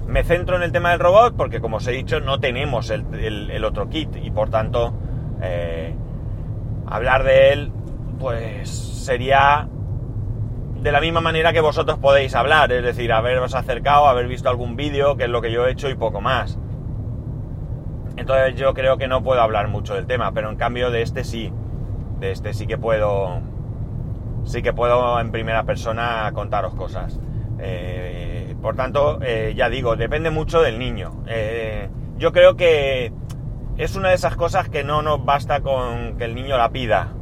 Me 0.06 0.24
centro 0.24 0.56
en 0.56 0.62
el 0.62 0.72
tema 0.72 0.90
del 0.90 0.98
robot 0.98 1.34
porque, 1.34 1.58
como 1.62 1.78
os 1.78 1.86
he 1.86 1.92
dicho, 1.92 2.20
no 2.20 2.38
tenemos 2.38 2.90
el, 2.90 3.64
otro 3.64 3.88
kit 3.88 4.14
y 4.22 4.30
por 4.30 4.50
tanto 4.50 4.92
eh, 5.40 5.94
hablar 6.86 7.24
de 7.24 7.54
él 7.54 7.72
pues 8.20 8.68
sería 8.68 9.70
de 10.82 10.92
la 10.92 11.00
misma 11.00 11.22
manera 11.22 11.54
que 11.54 11.62
vosotros 11.62 11.96
podéis 11.98 12.34
hablar, 12.34 12.70
es 12.72 12.84
decir, 12.84 13.10
haberos 13.10 13.54
acercado, 13.54 14.06
haber 14.06 14.28
visto 14.28 14.50
algún 14.50 14.76
vídeo, 14.76 15.16
que 15.16 15.24
es 15.24 15.30
lo 15.30 15.40
que 15.40 15.50
yo 15.50 15.66
he 15.66 15.70
hecho 15.70 15.88
y 15.88 15.94
poco 15.94 16.20
más. 16.20 16.58
Entonces 18.18 18.54
yo 18.54 18.74
creo 18.74 18.98
que 18.98 19.08
no 19.08 19.22
puedo 19.22 19.40
hablar 19.40 19.68
mucho 19.68 19.94
del 19.94 20.06
tema, 20.06 20.32
pero 20.32 20.50
en 20.50 20.56
cambio 20.56 20.90
de 20.90 21.00
este 21.00 21.24
sí, 21.24 21.50
de 22.20 22.32
este 22.32 22.52
sí 22.52 22.66
que 22.66 22.76
puedo, 22.76 23.40
sí 24.44 24.60
que 24.60 24.74
puedo 24.74 25.18
en 25.18 25.30
primera 25.32 25.64
persona 25.64 26.30
contaros 26.34 26.74
cosas. 26.74 27.18
Eh, 27.64 28.56
por 28.60 28.74
tanto, 28.74 29.20
eh, 29.22 29.54
ya 29.56 29.68
digo, 29.68 29.94
depende 29.94 30.30
mucho 30.30 30.60
del 30.60 30.80
niño. 30.80 31.22
Eh, 31.28 31.88
yo 32.18 32.32
creo 32.32 32.56
que 32.56 33.12
es 33.78 33.94
una 33.94 34.08
de 34.08 34.16
esas 34.16 34.34
cosas 34.34 34.68
que 34.68 34.82
no 34.82 35.00
nos 35.02 35.24
basta 35.24 35.60
con 35.60 36.18
que 36.18 36.24
el 36.24 36.34
niño 36.34 36.56
la 36.58 36.70
pida. 36.70 37.12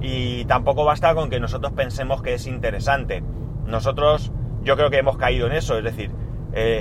Y 0.00 0.44
tampoco 0.44 0.84
basta 0.84 1.14
con 1.14 1.30
que 1.30 1.40
nosotros 1.40 1.72
pensemos 1.72 2.22
que 2.22 2.34
es 2.34 2.46
interesante. 2.46 3.24
Nosotros, 3.66 4.32
yo 4.62 4.76
creo 4.76 4.88
que 4.90 4.98
hemos 4.98 5.16
caído 5.16 5.48
en 5.48 5.52
eso. 5.52 5.76
Es 5.76 5.84
decir, 5.84 6.12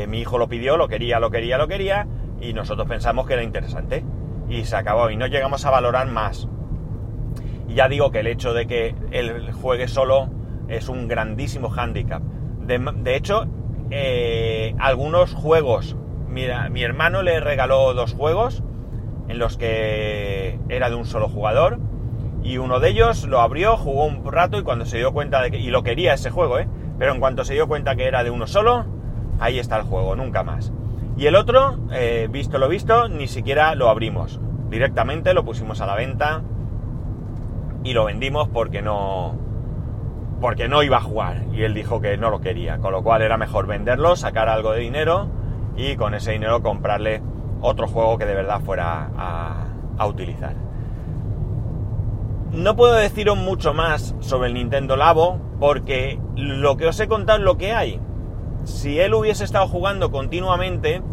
mi 0.08 0.20
hijo 0.20 0.38
lo 0.38 0.48
pidió, 0.48 0.78
lo 0.78 0.88
quería, 0.88 1.20
lo 1.20 1.30
quería, 1.30 1.58
lo 1.58 1.68
quería. 1.68 2.08
Y 2.40 2.54
nosotros 2.54 2.88
pensamos 2.88 3.28
que 3.28 3.34
era 3.34 3.44
interesante. 3.44 4.04
Y 4.50 4.66
se 4.66 4.76
acabó. 4.76 5.12
Y 5.12 5.18
no 5.18 5.28
llegamos 5.28 5.66
a 5.66 5.70
valorar 5.70 6.08
más. 6.08 6.48
Y 7.68 7.76
ya 7.76 7.88
digo 7.88 8.12
que 8.12 8.22
el 8.22 8.28
hecho 8.28 8.54
de 8.54 8.66
que 8.66 8.96
él 9.12 9.52
juegue 9.54 9.88
solo 9.88 10.30
es 10.68 10.90
un 10.90 11.08
grandísimo 11.08 11.70
hándicap 11.70 12.24
de, 12.80 13.16
hecho, 13.16 13.48
eh, 13.90 14.76
algunos 14.80 15.34
juegos. 15.34 15.96
Mira, 16.28 16.70
mi 16.70 16.84
hermano 16.84 17.22
le 17.24 17.40
regaló 17.40 17.94
dos 17.94 18.14
juegos 18.14 18.64
en 19.28 19.40
los 19.40 19.58
que 19.58 20.60
era 20.70 20.90
de 20.90 20.96
un 20.96 21.06
solo 21.06 21.28
jugador. 21.28 21.80
Y 22.44 22.58
uno 22.58 22.80
de 22.80 22.90
ellos 22.90 23.28
lo 23.28 23.40
abrió, 23.40 23.78
jugó 23.78 24.06
un 24.06 24.26
rato 24.32 24.58
y 24.58 24.64
cuando 24.64 24.86
se 24.86 24.98
dio 24.98 25.14
cuenta 25.14 25.42
de 25.42 25.52
que. 25.52 25.58
Y 25.60 25.70
lo 25.70 25.84
quería 25.84 26.14
ese 26.14 26.32
juego, 26.32 26.58
¿eh? 26.60 26.68
Pero 26.98 27.14
en 27.14 27.20
cuanto 27.20 27.46
se 27.46 27.54
dio 27.54 27.68
cuenta 27.68 27.96
que 27.96 28.06
era 28.06 28.24
de 28.24 28.30
uno 28.30 28.48
solo, 28.48 28.86
ahí 29.40 29.60
está 29.60 29.78
el 29.78 29.84
juego, 29.84 30.16
nunca 30.16 30.44
más. 30.44 30.72
Y 31.18 31.28
el 31.28 31.36
otro, 31.36 31.78
eh, 31.92 32.28
visto 32.32 32.58
lo 32.58 32.68
visto, 32.68 33.10
ni 33.10 33.28
siquiera 33.28 33.76
lo 33.76 33.90
abrimos. 33.90 34.40
Directamente 34.70 35.34
lo 35.34 35.44
pusimos 35.44 35.82
a 35.82 35.86
la 35.86 35.96
venta 35.96 36.42
y 37.84 37.94
lo 37.94 38.06
vendimos 38.06 38.48
porque 38.50 38.82
no, 38.82 39.36
porque 40.42 40.68
no 40.68 40.82
iba 40.82 40.98
a 40.98 41.02
jugar 41.02 41.44
y 41.54 41.62
él 41.62 41.76
dijo 41.76 42.02
que 42.02 42.18
no 42.18 42.32
lo 42.32 42.42
quería, 42.42 42.80
con 42.80 42.92
lo 42.92 43.04
cual 43.04 43.22
era 43.22 43.38
mejor 43.38 43.68
venderlo, 43.68 44.16
sacar 44.16 44.50
algo 44.50 44.72
de 44.72 44.80
dinero 44.80 45.28
y 45.78 45.96
con 45.96 46.16
ese 46.16 46.32
dinero 46.32 46.64
comprarle 46.64 47.22
otro 47.62 47.88
juego 47.88 48.18
que 48.18 48.26
de 48.26 48.34
verdad 48.34 48.60
fuera 48.60 49.12
a, 49.16 49.68
utilizar. 50.08 50.56
No 52.52 52.76
puedo 52.76 52.96
deciros 52.96 53.38
mucho 53.38 53.72
más 53.72 54.16
sobre 54.20 54.48
el 54.48 54.56
Nintendo 54.56 54.96
Labo 54.96 55.40
porque 55.60 56.20
lo 56.36 56.76
que 56.76 56.88
os 56.88 57.00
he 57.00 57.08
contado 57.08 57.38
es 57.38 57.46
lo 57.46 57.60
que 57.60 57.74
hay. 57.74 58.00
Si 58.64 59.00
él 59.00 59.14
hubiese 59.14 59.44
estado 59.44 59.68
jugando 59.68 60.12
continuamente, 60.12 61.04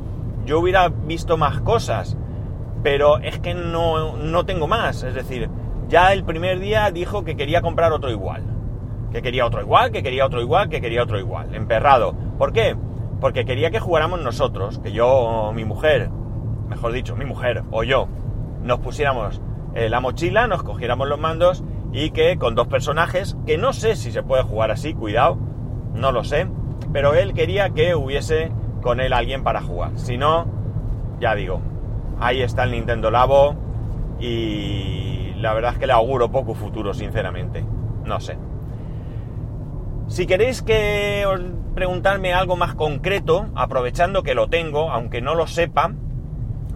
yo 0.47 0.59
hubiera 0.59 0.89
visto 0.89 1.37
más 1.37 1.61
cosas, 1.61 2.17
pero 2.83 3.19
es 3.19 3.39
que 3.41 3.53
no, 3.53 4.17
no 4.17 4.47
tengo 4.47 4.67
más. 4.69 5.03
Es 5.03 5.15
decir, 5.15 5.51
ya 5.87 6.15
el 6.15 6.25
primer 6.25 6.61
día 6.61 6.91
dijo 6.91 7.25
que 7.25 7.37
quería 7.37 7.61
comprar 7.61 7.93
otro 7.93 8.11
igual 8.11 8.58
que 9.13 9.23
quería 9.23 9.47
otro 9.47 9.61
igual, 9.61 9.91
que 9.91 10.03
quería 10.03 10.27
otro 10.27 10.41
igual, 10.41 10.69
que 10.69 10.81
quería 10.81 11.03
otro 11.03 11.19
igual, 11.19 11.55
emperrado. 11.55 12.15
¿Por 12.39 12.53
qué? 12.53 12.77
Porque 13.21 13.45
quería 13.45 13.71
que 13.71 13.81
jugáramos 13.81 14.21
nosotros, 14.21 14.79
que 14.79 14.93
yo, 14.93 15.53
mi 15.55 15.65
mujer, 15.65 16.11
mejor 16.69 16.93
dicho, 16.93 17.17
mi 17.17 17.25
mujer 17.25 17.63
o 17.71 17.83
yo, 17.83 18.09
nos 18.63 18.81
pusiéramos 18.81 19.41
eh, 19.75 19.89
la 19.89 20.01
mochila, 20.01 20.47
nos 20.47 20.63
cogiéramos 20.63 21.09
los 21.09 21.19
mandos 21.19 21.65
y 21.93 22.11
que 22.11 22.37
con 22.39 22.55
dos 22.55 22.69
personajes, 22.69 23.37
que 23.47 23.59
no 23.59 23.73
sé 23.73 23.97
si 23.97 24.13
se 24.13 24.23
puede 24.23 24.43
jugar 24.43 24.71
así, 24.71 24.95
cuidado, 24.95 25.39
no 25.95 26.13
lo 26.13 26.25
sé, 26.25 26.47
pero 26.93 27.15
él 27.15 27.35
quería 27.35 27.71
que 27.71 27.95
hubiese 27.95 28.53
con 28.83 29.01
él 29.01 29.13
alguien 29.13 29.43
para 29.43 29.61
jugar. 29.61 29.93
Si 29.97 30.17
no, 30.17 30.47
ya 31.19 31.35
digo, 31.35 31.61
ahí 32.21 32.43
está 32.43 32.65
el 32.65 32.73
Nintendo 32.73 33.11
Labo 33.11 33.57
y 34.21 35.33
la 35.37 35.55
verdad 35.55 35.73
es 35.73 35.79
que 35.79 35.87
le 35.87 35.93
auguro 35.93 36.31
poco 36.31 36.55
futuro, 36.55 36.95
sinceramente. 36.95 37.65
No 38.05 38.21
sé. 38.21 38.37
Si 40.09 40.27
queréis 40.27 40.63
que 40.63 41.27
os 41.27 41.39
preguntarme 41.75 42.33
algo 42.33 42.57
más 42.57 42.75
concreto, 42.75 43.51
aprovechando 43.55 44.23
que 44.23 44.35
lo 44.35 44.49
tengo, 44.49 44.91
aunque 44.91 45.21
no 45.21 45.35
lo 45.35 45.47
sepa, 45.47 45.93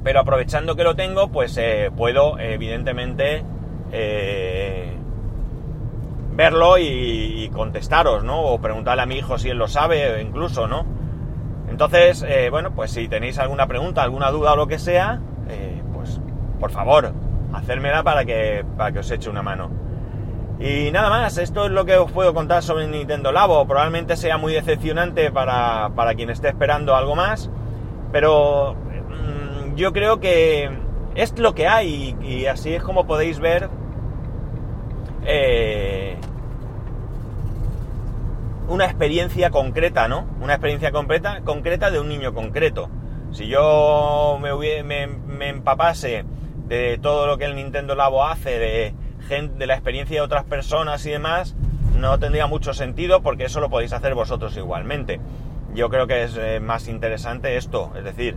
pero 0.04 0.20
aprovechando 0.20 0.76
que 0.76 0.84
lo 0.84 0.94
tengo, 0.94 1.28
pues 1.28 1.56
eh, 1.56 1.90
puedo 1.96 2.38
evidentemente 2.38 3.42
eh, 3.90 4.94
verlo 6.32 6.76
y, 6.78 7.50
contestaros, 7.54 8.22
¿no? 8.22 8.42
O 8.42 8.60
preguntarle 8.60 9.02
a 9.02 9.06
mi 9.06 9.16
hijo 9.16 9.38
si 9.38 9.48
él 9.48 9.58
lo 9.58 9.66
sabe, 9.66 10.20
incluso, 10.22 10.66
¿no? 10.66 10.84
Entonces, 11.68 12.24
eh, 12.28 12.50
bueno, 12.50 12.72
pues 12.74 12.90
si 12.90 13.08
tenéis 13.08 13.38
alguna 13.38 13.66
pregunta, 13.66 14.02
alguna 14.02 14.30
duda 14.30 14.52
o 14.52 14.56
lo 14.56 14.66
que 14.66 14.78
sea, 14.78 15.20
por 16.60 16.70
favor, 16.70 17.12
hacérmela 17.52 18.04
para 18.04 18.24
que, 18.24 18.64
para 18.76 18.92
que 18.92 19.00
os 19.00 19.10
eche 19.10 19.28
una 19.28 19.42
mano. 19.42 19.81
Y 20.62 20.92
nada 20.92 21.10
más, 21.10 21.38
esto 21.38 21.64
es 21.66 21.72
lo 21.72 21.84
que 21.84 21.96
os 21.96 22.12
puedo 22.12 22.32
contar 22.34 22.62
sobre 22.62 22.86
Nintendo 22.86 23.32
Labo. 23.32 23.66
Probablemente 23.66 24.16
sea 24.16 24.38
muy 24.38 24.52
decepcionante 24.52 25.32
para, 25.32 25.90
para 25.96 26.14
quien 26.14 26.30
esté 26.30 26.50
esperando 26.50 26.94
algo 26.94 27.16
más, 27.16 27.50
pero 28.12 28.76
mm, 28.76 29.74
yo 29.74 29.92
creo 29.92 30.20
que 30.20 30.70
es 31.16 31.36
lo 31.36 31.56
que 31.56 31.66
hay 31.66 32.16
y, 32.22 32.46
así 32.46 32.74
es 32.74 32.82
como 32.84 33.08
podéis 33.08 33.40
ver 33.40 33.70
eh, 35.24 36.16
una 38.68 38.84
experiencia 38.84 39.50
concreta, 39.50 40.06
¿no? 40.06 40.28
Una 40.40 40.52
experiencia 40.52 40.92
concreta, 40.92 41.40
concreta 41.40 41.90
de 41.90 41.98
un 41.98 42.08
niño 42.08 42.34
concreto. 42.34 42.88
Si 43.32 43.48
yo 43.48 44.38
me, 44.40 44.84
me, 44.84 45.48
empapase 45.48 46.24
de 46.68 46.98
todo 46.98 47.26
lo 47.26 47.36
que 47.36 47.46
el 47.46 47.56
Nintendo 47.56 47.96
Labo 47.96 48.24
hace, 48.24 48.60
de, 48.60 48.94
de 49.40 49.66
la 49.66 49.74
experiencia 49.74 50.16
de 50.16 50.20
otras 50.20 50.44
personas 50.44 51.06
y 51.06 51.10
demás, 51.10 51.56
no 51.96 52.18
tendría 52.18 52.46
mucho 52.46 52.74
sentido 52.74 53.22
porque 53.22 53.44
eso 53.44 53.60
lo 53.60 53.70
podéis 53.70 53.94
hacer 53.94 54.14
vosotros 54.14 54.54
igualmente. 54.58 55.20
Yo 55.74 55.88
creo 55.88 56.06
que 56.06 56.24
es 56.24 56.36
eh, 56.36 56.60
más 56.60 56.86
interesante 56.86 57.56
esto, 57.56 57.92
es 57.96 58.04
decir, 58.04 58.36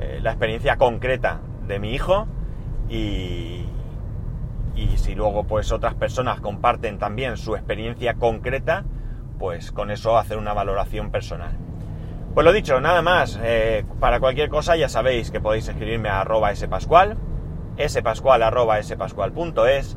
eh, 0.00 0.18
la 0.22 0.30
experiencia 0.30 0.76
concreta 0.76 1.40
de 1.66 1.78
mi 1.78 1.94
hijo 1.94 2.26
y, 2.90 3.64
y 4.76 4.96
si 4.96 5.14
luego 5.14 5.44
pues 5.44 5.72
otras 5.72 5.94
personas 5.94 6.40
comparten 6.40 6.98
también 6.98 7.38
su 7.38 7.56
experiencia 7.56 8.14
concreta, 8.14 8.84
pues 9.38 9.72
con 9.72 9.90
eso 9.90 10.18
hacer 10.18 10.36
una 10.36 10.52
valoración 10.52 11.10
personal. 11.10 11.56
Pues 12.34 12.44
lo 12.44 12.52
dicho, 12.52 12.80
nada 12.80 13.00
más. 13.00 13.38
Eh, 13.42 13.84
para 13.98 14.20
cualquier 14.20 14.50
cosa 14.50 14.76
ya 14.76 14.90
sabéis 14.90 15.30
que 15.30 15.40
podéis 15.40 15.68
escribirme 15.68 16.10
a 16.10 16.20
arroba 16.20 16.54
spascual, 16.54 17.16
spascual 17.88 18.42
arroba 18.42 18.82
spascual.es. 18.82 19.96